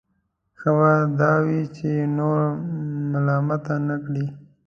[0.59, 2.39] ښه به دا وي چې نور
[3.11, 4.25] ملامته نه کړي.